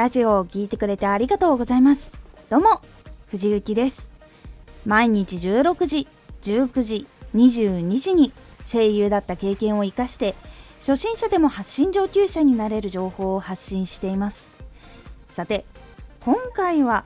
[0.00, 2.16] ラジオを聴いてくれてありがとうございます。
[2.48, 2.80] どうも、
[3.26, 4.08] 藤幸です。
[4.86, 6.08] 毎日16時、
[6.40, 8.32] 19時、22時に
[8.64, 10.34] 声優だった経験を活かして、
[10.78, 14.50] 初心者でも発信上級者になれる情報を発信しています。
[15.28, 15.66] さて、
[16.24, 17.04] 今回は、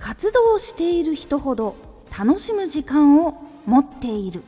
[0.00, 1.76] 活動している人ほど
[2.18, 4.42] 楽しむ時間を持っている。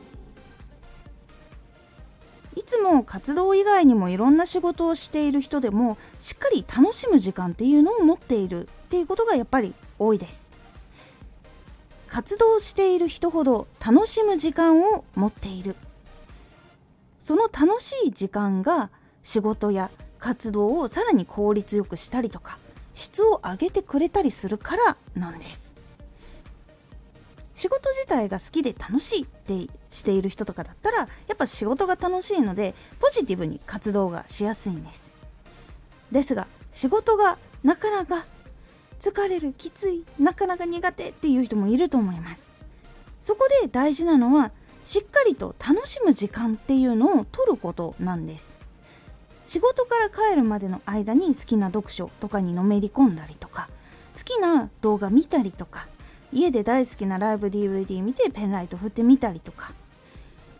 [2.55, 10.51] いつも活動以外にもいろんな仕事をしている人でもしっかり楽しむ時間っていうのを持っているっていうことがやっぱり多いです。
[12.07, 15.75] 活動している人ほど楽しむ時間を持っている。
[17.19, 18.91] その楽しい時間が
[19.23, 22.59] 仕事や活動をさらに効率よくしたりとか
[22.93, 25.75] 質を上げてくれたりするからなんです。
[27.55, 35.11] 仕事自体が好きで楽しいってしている人とかだったらやっぱ仕事が楽しいのでポジティブに活動がしやすいんです。
[36.11, 38.25] ですが仕事がなかなか
[38.99, 42.51] 疲れるきついなかなか苦手っていう人もいると思います。
[43.21, 44.51] そこで大事なのは
[44.83, 48.57] しっかりと楽しむ時間っていうのを取ることなんです。
[49.45, 53.69] 仕事から帰るまでの間に好きな読書とかにのめり込んだりとか
[54.17, 55.87] 好きな動画見たりとか
[56.33, 59.73] 家で大好きなライブ DVD 見てペンライト振ってみたりとか。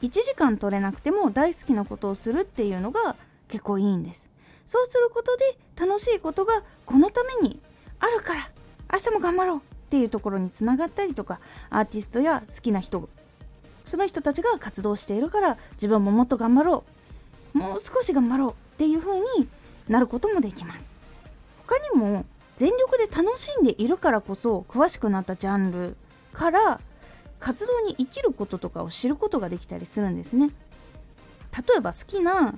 [0.04, 3.16] 1時間取れなくても大好きなことをするっていうのが
[3.48, 4.30] 結構いいんです。
[4.66, 7.60] そうすることで楽しいことがこのために
[8.00, 8.50] あるから
[8.92, 13.08] 明日も頑張ろうっていうところにつながったりとかアーティストや好きな人
[13.86, 16.84] その人たちが活動しているから自分ももっと頑張ろ
[17.54, 19.26] うもう少し頑張ろうっていう風に
[19.88, 20.96] なることもできます。
[21.66, 22.26] 他にも
[22.64, 25.98] 全力で楽しんでいるからこそ詳しくなったジャンル
[26.32, 26.80] から
[27.38, 30.50] 活動に生きることとかを知ることができたりするんですね。
[31.68, 32.56] 例えば好きな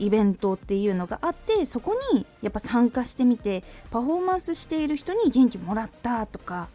[0.00, 6.66] イベントっていうのがあってそこにやっぱ参加してみてパフォーマンスしている人に元気もらったとか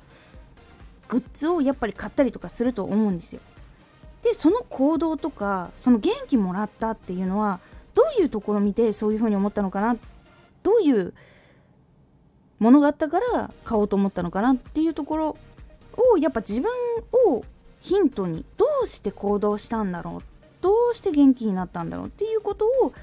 [1.10, 3.42] グッズをやっぱり買ったりとかすると思うんですよ。
[4.22, 7.60] でその行動とかその元気もらったっていうのは
[7.94, 9.98] どういうところ見てそういうふうに思ったのかな
[10.64, 11.14] どういう
[12.60, 15.38] ものがあったから買おうと思ったのかなっていうところ
[16.14, 16.70] をやっぱ自分
[17.34, 17.44] を
[17.82, 20.24] ヒントにどうして行動したんだろう
[20.62, 22.94] どうして元気になったんだろうっていうことを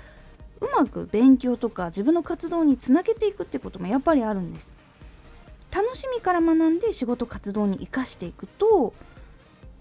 [0.60, 4.72] うまく勉強とか自分の活動につなげていくってこともやっぱりあるんです。
[5.70, 8.94] 楽しみから学んで仕事活動に生かしていくと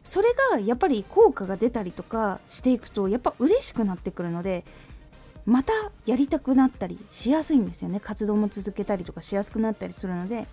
[0.04, 4.66] それがやっぱり効果が出たりとかしていくとやっぱ嬉しくなってくるので
[5.46, 5.74] また
[6.06, 8.00] やりたくなったりしやすいんですよね。
[8.00, 10.48] 活動も続けたりとかしやすくなったりするので。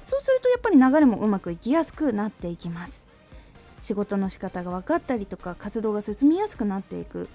[0.00, 3.04] そうするとやっぱり流れもうまくいきやすくなっていきます。
[3.82, 7.28] 仕事の仕方が分かったりとか活動が進みやすくなっていく。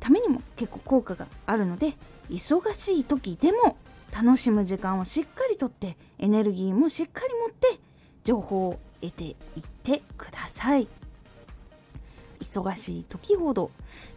[0.00, 1.94] ためにも結構効果があるので
[2.30, 3.76] 忙しい時でも
[4.12, 7.80] 楽しむ時間をしっかりとってエネルギーもしっかり持って
[8.22, 9.36] 情報を得ていっ
[9.82, 10.86] てください。
[12.40, 13.72] 忙しい時ほど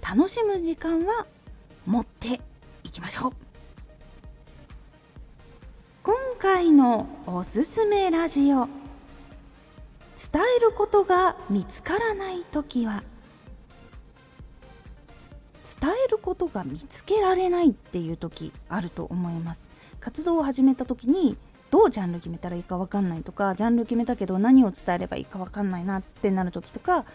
[0.07, 1.25] 楽しむ時間は
[1.85, 2.39] 持って
[2.83, 3.31] いきましょう。
[6.03, 8.67] 今回のおすすめラジオ。
[10.15, 13.03] 伝えることが見つからない時は
[15.63, 19.71] 伝えることが見つけられないっていう時あると思います。
[19.99, 21.37] 活動を始めた時に
[21.71, 27.05] どうジャンル決めたらいいか分かんないとかジャンル決めたけど何を伝えればいいか分かんないなってなる時とか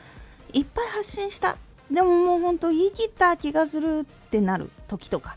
[0.52, 1.56] いっぱい発信した
[1.90, 5.36] でももうほんと言い切った気がするってなる時とか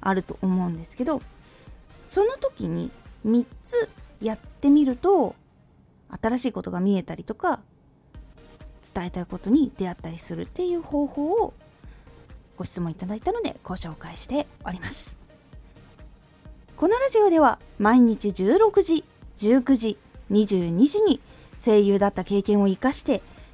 [0.00, 1.22] あると思うんですけど
[2.04, 2.90] その時に
[3.26, 3.88] 3つ
[4.22, 5.34] やってみると
[6.22, 7.60] 新しいことが見えたりとか
[8.94, 11.52] 伝えたいことに出会ったりするっていう方法を
[12.56, 15.18] ご質問いただいたのでご紹介しております。
[16.76, 19.04] このラジオでは毎日16時
[19.36, 19.98] 19時
[20.30, 21.20] 22時に
[21.56, 23.20] 声優だった経験を生かして